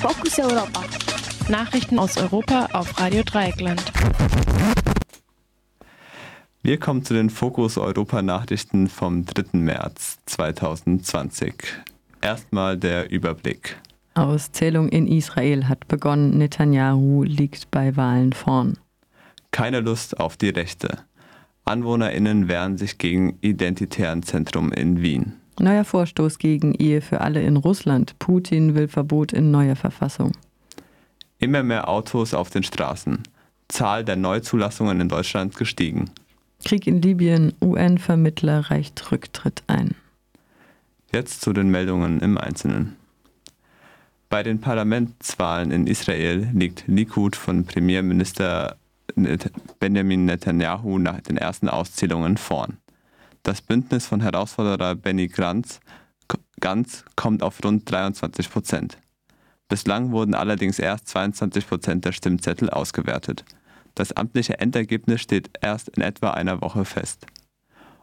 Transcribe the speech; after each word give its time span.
Fokus 0.00 0.38
Europa. 0.38 0.84
Nachrichten 1.48 1.98
aus 1.98 2.16
Europa 2.16 2.68
auf 2.72 3.00
Radio 3.00 3.24
Dreieckland. 3.24 3.82
Wir 6.62 6.78
kommen 6.78 7.04
zu 7.04 7.14
den 7.14 7.30
Fokus 7.30 7.76
Europa 7.78 8.22
Nachrichten 8.22 8.86
vom 8.86 9.24
3. 9.24 9.58
März 9.58 10.18
2020. 10.26 11.52
Erstmal 12.20 12.78
der 12.78 13.10
Überblick. 13.10 13.76
Auszählung 14.14 14.88
in 14.88 15.08
Israel 15.08 15.68
hat 15.68 15.88
begonnen. 15.88 16.38
Netanyahu 16.38 17.24
liegt 17.24 17.70
bei 17.72 17.96
Wahlen 17.96 18.32
vorn. 18.32 18.78
Keine 19.50 19.80
Lust 19.80 20.20
auf 20.20 20.36
die 20.36 20.50
Rechte. 20.50 20.98
AnwohnerInnen 21.64 22.46
wehren 22.46 22.78
sich 22.78 22.98
gegen 22.98 23.36
identitären 23.40 24.22
Zentrum 24.22 24.70
in 24.70 25.02
Wien. 25.02 25.40
Neuer 25.60 25.84
Vorstoß 25.84 26.38
gegen 26.38 26.74
Ehe 26.74 27.00
für 27.00 27.20
alle 27.20 27.42
in 27.42 27.56
Russland. 27.56 28.18
Putin 28.18 28.74
will 28.74 28.88
Verbot 28.88 29.32
in 29.32 29.50
neuer 29.50 29.76
Verfassung. 29.76 30.32
Immer 31.38 31.62
mehr 31.62 31.88
Autos 31.88 32.34
auf 32.34 32.50
den 32.50 32.62
Straßen. 32.62 33.22
Zahl 33.68 34.04
der 34.04 34.16
Neuzulassungen 34.16 35.00
in 35.00 35.08
Deutschland 35.08 35.56
gestiegen. 35.56 36.10
Krieg 36.64 36.86
in 36.86 37.02
Libyen. 37.02 37.54
UN-Vermittler 37.60 38.70
reicht 38.70 39.12
Rücktritt 39.12 39.62
ein. 39.66 39.94
Jetzt 41.12 41.40
zu 41.40 41.52
den 41.52 41.70
Meldungen 41.70 42.20
im 42.20 42.36
Einzelnen. 42.38 42.96
Bei 44.28 44.42
den 44.42 44.60
Parlamentswahlen 44.60 45.70
in 45.70 45.86
Israel 45.86 46.48
liegt 46.52 46.84
Likud 46.86 47.34
von 47.34 47.64
Premierminister 47.64 48.76
Benjamin 49.80 50.26
Netanyahu 50.26 50.98
nach 50.98 51.20
den 51.22 51.38
ersten 51.38 51.68
Auszählungen 51.68 52.36
vorn. 52.36 52.76
Das 53.48 53.62
Bündnis 53.62 54.04
von 54.04 54.20
Herausforderer 54.20 54.94
Benny 54.94 55.26
Gantz, 55.26 55.80
Ganz 56.60 57.06
kommt 57.16 57.42
auf 57.42 57.64
rund 57.64 57.90
23 57.90 58.50
Prozent. 58.50 58.98
Bislang 59.70 60.10
wurden 60.10 60.34
allerdings 60.34 60.78
erst 60.78 61.08
22 61.08 61.66
Prozent 61.66 62.04
der 62.04 62.12
Stimmzettel 62.12 62.68
ausgewertet. 62.68 63.46
Das 63.94 64.12
amtliche 64.12 64.58
Endergebnis 64.60 65.22
steht 65.22 65.48
erst 65.62 65.88
in 65.88 66.02
etwa 66.02 66.32
einer 66.32 66.60
Woche 66.60 66.84
fest. 66.84 67.24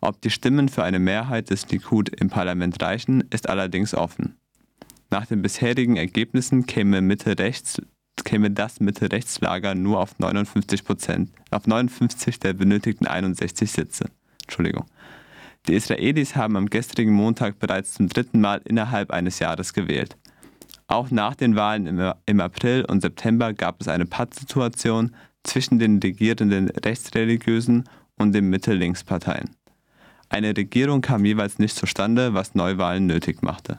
Ob 0.00 0.20
die 0.20 0.30
Stimmen 0.30 0.68
für 0.68 0.84
eine 0.84 1.00
Mehrheit 1.00 1.50
des 1.50 1.68
Likud 1.70 2.08
im 2.20 2.30
Parlament 2.30 2.80
reichen, 2.80 3.24
ist 3.30 3.48
allerdings 3.48 3.96
offen. 3.96 4.36
Nach 5.10 5.26
den 5.26 5.42
bisherigen 5.42 5.96
Ergebnissen 5.96 6.66
käme, 6.66 7.00
Mitte 7.00 7.36
rechts, 7.40 7.82
käme 8.24 8.52
das 8.52 8.78
Mitte-Rechtslager 8.78 9.74
nur 9.74 9.98
auf 9.98 10.16
59 10.20 10.84
Prozent, 10.84 11.32
auf 11.50 11.66
59 11.66 12.38
der 12.38 12.52
benötigten 12.52 13.08
61 13.08 13.72
Sitze. 13.72 14.04
Entschuldigung. 14.42 14.86
Die 15.68 15.74
Israelis 15.74 16.34
haben 16.34 16.56
am 16.56 16.68
gestrigen 16.68 17.12
Montag 17.12 17.58
bereits 17.58 17.94
zum 17.94 18.08
dritten 18.08 18.40
Mal 18.40 18.60
innerhalb 18.64 19.12
eines 19.12 19.38
Jahres 19.38 19.72
gewählt. 19.72 20.16
Auch 20.88 21.10
nach 21.10 21.34
den 21.34 21.56
Wahlen 21.56 21.86
im, 22.26 22.40
April 22.40 22.84
und 22.84 23.00
September 23.00 23.54
gab 23.54 23.80
es 23.80 23.88
eine 23.88 24.04
Pattsituation 24.04 25.14
zwischen 25.44 25.78
den 25.78 26.00
regierenden 26.00 26.68
rechtsreligiösen 26.68 27.88
und 28.16 28.32
den 28.32 28.50
Mitte-Links-Parteien. 28.50 29.50
Eine 30.28 30.56
Regierung 30.56 31.00
kam 31.00 31.24
jeweils 31.24 31.58
nicht 31.58 31.76
zustande, 31.76 32.34
was 32.34 32.54
Neuwahlen 32.54 33.06
nötig 33.06 33.42
machte. 33.42 33.78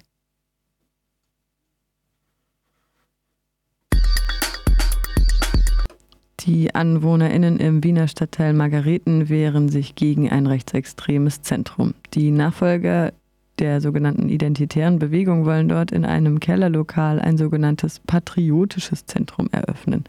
Die 6.45 6.75
AnwohnerInnen 6.75 7.57
im 7.57 7.85
Wiener 7.85 8.09
Stadtteil 8.09 8.51
Margareten 8.51 9.29
wehren 9.29 9.69
sich 9.69 9.95
gegen 9.95 10.29
ein 10.29 10.45
rechtsextremes 10.45 11.41
Zentrum. 11.41 11.93
Die 12.13 12.31
Nachfolger 12.31 13.13
der 13.59 13.79
sogenannten 13.79 14.27
identitären 14.27 14.99
Bewegung 14.99 15.45
wollen 15.45 15.69
dort 15.69 15.93
in 15.93 16.03
einem 16.03 16.41
Kellerlokal 16.41 17.21
ein 17.21 17.37
sogenanntes 17.37 18.01
patriotisches 18.01 19.05
Zentrum 19.05 19.47
eröffnen. 19.53 20.03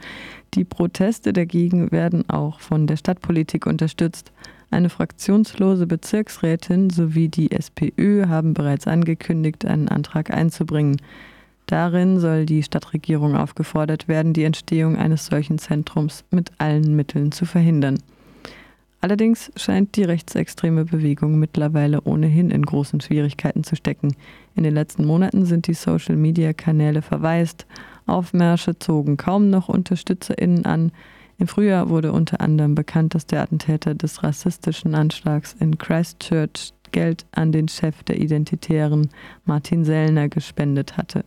Die 0.54 0.64
Proteste 0.64 1.32
dagegen 1.32 1.92
werden 1.92 2.28
auch 2.28 2.58
von 2.58 2.88
der 2.88 2.96
Stadtpolitik 2.96 3.66
unterstützt. 3.66 4.32
Eine 4.72 4.88
fraktionslose 4.88 5.86
Bezirksrätin 5.86 6.90
sowie 6.90 7.28
die 7.28 7.52
SPÖ 7.52 8.26
haben 8.26 8.54
bereits 8.54 8.88
angekündigt, 8.88 9.64
einen 9.66 9.88
Antrag 9.88 10.32
einzubringen. 10.32 10.96
Darin 11.66 12.20
soll 12.20 12.46
die 12.46 12.62
Stadtregierung 12.62 13.36
aufgefordert 13.36 14.06
werden, 14.06 14.32
die 14.32 14.44
Entstehung 14.44 14.96
eines 14.96 15.26
solchen 15.26 15.58
Zentrums 15.58 16.24
mit 16.30 16.52
allen 16.58 16.94
Mitteln 16.94 17.32
zu 17.32 17.46
verhindern. 17.46 17.98
Allerdings 19.00 19.52
scheint 19.56 19.96
die 19.96 20.04
rechtsextreme 20.04 20.86
Bewegung 20.86 21.38
mittlerweile 21.38 22.00
ohnehin 22.02 22.50
in 22.50 22.64
großen 22.64 23.00
Schwierigkeiten 23.00 23.62
zu 23.62 23.76
stecken. 23.76 24.14
In 24.54 24.62
den 24.62 24.74
letzten 24.74 25.04
Monaten 25.04 25.44
sind 25.44 25.66
die 25.66 25.74
Social-Media-Kanäle 25.74 27.02
verwaist, 27.02 27.66
Aufmärsche 28.06 28.78
zogen 28.78 29.16
kaum 29.16 29.50
noch 29.50 29.68
UnterstützerInnen 29.68 30.64
an, 30.64 30.92
im 31.38 31.48
Frühjahr 31.48 31.88
wurde 31.88 32.12
unter 32.12 32.40
anderem 32.40 32.74
bekannt, 32.74 33.14
dass 33.14 33.26
der 33.26 33.42
Attentäter 33.42 33.94
des 33.94 34.22
rassistischen 34.22 34.94
Anschlags 34.94 35.56
in 35.58 35.78
Christchurch 35.78 36.72
Geld 36.92 37.26
an 37.32 37.50
den 37.50 37.66
Chef 37.66 38.04
der 38.04 38.20
Identitären 38.20 39.10
Martin 39.44 39.84
Sellner 39.84 40.28
gespendet 40.28 40.96
hatte. 40.96 41.24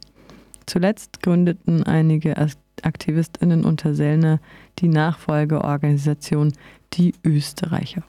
Zuletzt 0.67 1.23
gründeten 1.23 1.83
einige 1.83 2.35
Aktivistinnen 2.83 3.63
unter 3.63 3.95
Sellner 3.95 4.39
die 4.79 4.89
Nachfolgeorganisation 4.89 6.53
Die 6.93 7.13
Österreicher. 7.23 8.03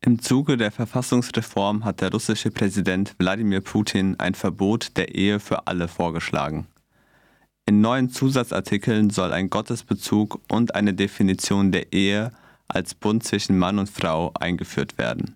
Im 0.00 0.20
Zuge 0.20 0.56
der 0.56 0.70
Verfassungsreform 0.70 1.84
hat 1.84 2.00
der 2.00 2.12
russische 2.12 2.50
Präsident 2.52 3.16
Wladimir 3.18 3.60
Putin 3.60 4.14
ein 4.20 4.34
Verbot 4.34 4.96
der 4.96 5.14
Ehe 5.14 5.40
für 5.40 5.66
alle 5.66 5.88
vorgeschlagen. 5.88 6.68
In 7.64 7.80
neuen 7.80 8.10
Zusatzartikeln 8.10 9.10
soll 9.10 9.32
ein 9.32 9.50
Gottesbezug 9.50 10.40
und 10.48 10.76
eine 10.76 10.94
Definition 10.94 11.72
der 11.72 11.92
Ehe 11.92 12.30
als 12.68 12.94
Bund 12.94 13.24
zwischen 13.24 13.58
Mann 13.58 13.80
und 13.80 13.90
Frau 13.90 14.32
eingeführt 14.38 14.98
werden. 14.98 15.34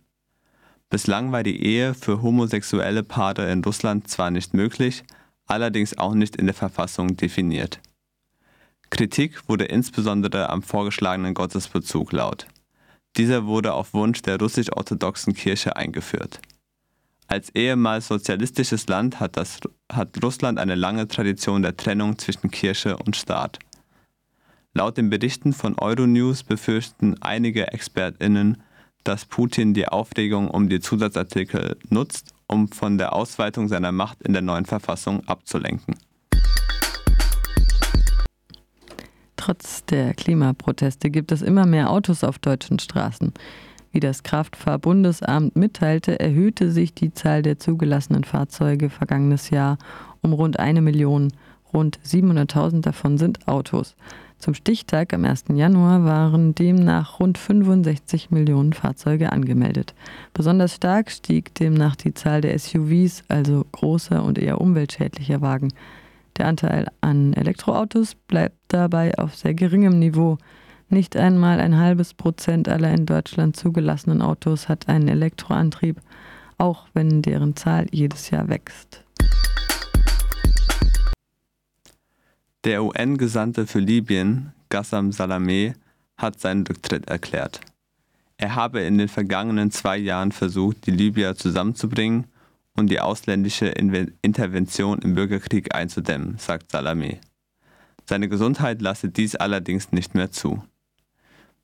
Bislang 0.90 1.30
war 1.30 1.44
die 1.44 1.64
Ehe 1.64 1.94
für 1.94 2.20
homosexuelle 2.20 3.04
Paare 3.04 3.50
in 3.52 3.62
Russland 3.62 4.08
zwar 4.08 4.32
nicht 4.32 4.54
möglich, 4.54 5.04
allerdings 5.46 5.96
auch 5.96 6.14
nicht 6.14 6.34
in 6.34 6.46
der 6.46 6.54
Verfassung 6.54 7.16
definiert. 7.16 7.80
Kritik 8.90 9.48
wurde 9.48 9.66
insbesondere 9.66 10.50
am 10.50 10.62
vorgeschlagenen 10.64 11.34
Gottesbezug 11.34 12.10
laut. 12.10 12.48
Dieser 13.16 13.46
wurde 13.46 13.72
auf 13.72 13.94
Wunsch 13.94 14.22
der 14.22 14.38
russisch-orthodoxen 14.40 15.32
Kirche 15.34 15.76
eingeführt. 15.76 16.40
Als 17.28 17.54
ehemals 17.54 18.08
sozialistisches 18.08 18.88
Land 18.88 19.20
hat, 19.20 19.36
das, 19.36 19.60
hat 19.90 20.20
Russland 20.20 20.58
eine 20.58 20.74
lange 20.74 21.06
Tradition 21.06 21.62
der 21.62 21.76
Trennung 21.76 22.18
zwischen 22.18 22.50
Kirche 22.50 22.96
und 22.96 23.14
Staat. 23.14 23.60
Laut 24.74 24.96
den 24.96 25.10
Berichten 25.10 25.52
von 25.52 25.78
Euronews 25.78 26.42
befürchten 26.42 27.16
einige 27.20 27.68
ExpertInnen, 27.72 28.60
dass 29.04 29.24
Putin 29.24 29.74
die 29.74 29.88
Aufregung 29.88 30.48
um 30.48 30.68
die 30.68 30.80
Zusatzartikel 30.80 31.76
nutzt, 31.88 32.34
um 32.46 32.68
von 32.68 32.98
der 32.98 33.14
Ausweitung 33.14 33.68
seiner 33.68 33.92
Macht 33.92 34.22
in 34.22 34.32
der 34.32 34.42
neuen 34.42 34.66
Verfassung 34.66 35.26
abzulenken. 35.26 35.96
Trotz 39.36 39.84
der 39.86 40.12
Klimaproteste 40.14 41.10
gibt 41.10 41.32
es 41.32 41.40
immer 41.40 41.64
mehr 41.64 41.90
Autos 41.90 42.24
auf 42.24 42.38
deutschen 42.38 42.78
Straßen. 42.78 43.32
Wie 43.92 44.00
das 44.00 44.22
Kraftfahrbundesamt 44.22 45.56
mitteilte, 45.56 46.20
erhöhte 46.20 46.70
sich 46.70 46.94
die 46.94 47.12
Zahl 47.12 47.42
der 47.42 47.58
zugelassenen 47.58 48.24
Fahrzeuge 48.24 48.90
vergangenes 48.90 49.50
Jahr 49.50 49.78
um 50.20 50.32
rund 50.32 50.60
eine 50.60 50.82
Million. 50.82 51.32
Rund 51.72 51.98
700.000 52.04 52.82
davon 52.82 53.18
sind 53.18 53.48
Autos. 53.48 53.96
Zum 54.40 54.54
Stichtag 54.54 55.12
am 55.12 55.26
1. 55.26 55.44
Januar 55.52 56.06
waren 56.06 56.54
demnach 56.54 57.20
rund 57.20 57.36
65 57.36 58.30
Millionen 58.30 58.72
Fahrzeuge 58.72 59.32
angemeldet. 59.32 59.94
Besonders 60.32 60.76
stark 60.76 61.10
stieg 61.10 61.54
demnach 61.56 61.94
die 61.94 62.14
Zahl 62.14 62.40
der 62.40 62.58
SUVs, 62.58 63.22
also 63.28 63.66
großer 63.70 64.24
und 64.24 64.38
eher 64.38 64.58
umweltschädlicher 64.58 65.42
Wagen. 65.42 65.68
Der 66.38 66.46
Anteil 66.46 66.86
an 67.02 67.34
Elektroautos 67.34 68.14
bleibt 68.14 68.56
dabei 68.68 69.12
auf 69.18 69.36
sehr 69.36 69.52
geringem 69.52 69.98
Niveau. 69.98 70.38
Nicht 70.88 71.18
einmal 71.18 71.60
ein 71.60 71.76
halbes 71.76 72.14
Prozent 72.14 72.66
aller 72.66 72.94
in 72.94 73.04
Deutschland 73.04 73.56
zugelassenen 73.56 74.22
Autos 74.22 74.70
hat 74.70 74.88
einen 74.88 75.08
Elektroantrieb, 75.08 76.00
auch 76.56 76.86
wenn 76.94 77.20
deren 77.20 77.56
Zahl 77.56 77.88
jedes 77.90 78.30
Jahr 78.30 78.48
wächst. 78.48 79.04
Der 82.64 82.84
UN-Gesandte 82.84 83.66
für 83.66 83.78
Libyen, 83.78 84.52
Gassam 84.68 85.12
Salameh, 85.12 85.72
hat 86.18 86.38
seinen 86.40 86.66
Rücktritt 86.66 87.08
erklärt. 87.08 87.62
Er 88.36 88.54
habe 88.54 88.80
in 88.80 88.98
den 88.98 89.08
vergangenen 89.08 89.70
zwei 89.70 89.96
Jahren 89.96 90.30
versucht, 90.30 90.84
die 90.84 90.90
Libyer 90.90 91.36
zusammenzubringen 91.36 92.26
und 92.76 92.90
die 92.90 93.00
ausländische 93.00 93.68
Intervention 93.68 94.98
im 94.98 95.14
Bürgerkrieg 95.14 95.74
einzudämmen, 95.74 96.36
sagt 96.36 96.70
Salameh. 96.70 97.18
Seine 98.06 98.28
Gesundheit 98.28 98.82
lasse 98.82 99.08
dies 99.08 99.36
allerdings 99.36 99.92
nicht 99.92 100.14
mehr 100.14 100.30
zu. 100.30 100.62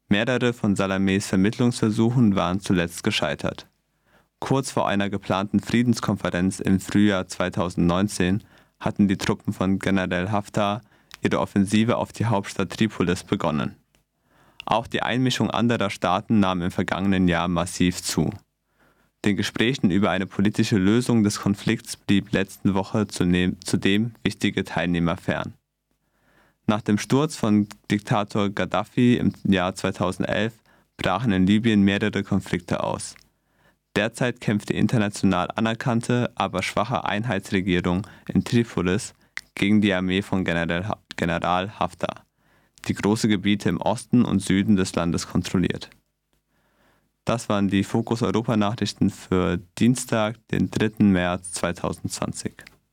Mehrere 0.09 0.55
von 0.55 0.77
Salamés 0.77 1.27
Vermittlungsversuchen 1.27 2.37
waren 2.37 2.61
zuletzt 2.61 3.03
gescheitert. 3.03 3.67
Kurz 4.39 4.71
vor 4.71 4.89
einer 4.89 5.11
geplanten 5.11 5.61
Friedenskonferenz 5.61 6.61
im 6.61 6.81
Frühjahr 6.81 7.29
2019 7.29 8.43
hatten 8.81 9.09
die 9.09 9.17
Truppen 9.17 9.53
von 9.53 9.79
General 9.79 10.31
Haftar 10.31 10.83
ihre 11.23 11.41
Offensive 11.41 11.97
auf 11.97 12.13
die 12.13 12.27
Hauptstadt 12.27 12.71
Tripolis 12.71 13.25
begonnen. 13.25 13.77
Auch 14.65 14.87
die 14.87 15.03
Einmischung 15.03 15.51
anderer 15.51 15.91
Staaten 15.91 16.41
nahm 16.41 16.63
im 16.63 16.71
vergangenen 16.71 17.29
Jahr 17.29 17.49
massiv 17.49 18.03
zu. 18.03 18.31
Den 19.25 19.37
Gesprächen 19.37 19.91
über 19.91 20.11
eine 20.11 20.27
politische 20.27 20.77
Lösung 20.77 21.25
des 21.25 21.41
Konflikts 21.41 21.97
blieb 21.97 22.33
letzte 22.33 22.75
Woche 22.75 23.07
zudem 23.09 24.15
wichtige 24.23 24.65
Teilnehmer 24.65 25.17
fern. 25.17 25.55
Nach 26.67 26.81
dem 26.81 26.99
Sturz 26.99 27.37
von 27.37 27.69
Diktator 27.91 28.51
Gaddafi 28.51 29.17
im 29.17 29.33
Jahr 29.45 29.75
2011 29.75 30.53
brachen 30.97 31.33
in 31.33 31.47
Libyen 31.47 31.83
mehrere 31.83 32.25
Konflikte 32.25 32.83
aus. 32.83 33.15
Derzeit 33.97 34.43
kämpft 34.43 34.69
die 34.69 34.77
international 34.77 35.51
anerkannte, 35.57 36.31
aber 36.35 36.63
schwache 36.63 37.07
Einheitsregierung 37.07 38.07
in 38.29 38.45
Tripolis 38.45 39.15
gegen 39.55 39.81
die 39.81 39.95
Armee 39.95 40.21
von 40.21 40.45
General, 40.45 41.79
Haftar, 41.79 42.27
die 42.89 42.93
große 42.95 43.27
Gebiete 43.27 43.71
im 43.71 43.81
Osten 43.81 44.27
und 44.27 44.41
Süden 44.41 44.77
des 44.77 44.95
Landes 44.95 45.27
kontrolliert. 45.27 45.89
Das 47.25 47.49
waren 47.49 47.69
die 47.69 47.85
Fokus 47.85 48.23
Europa 48.23 48.59
Nachrichten 48.59 49.09
für 49.09 49.59
Dienstag, 49.79 50.37
den 50.49 50.71
3. 50.71 51.03
März 51.05 51.53
2020. 51.53 52.53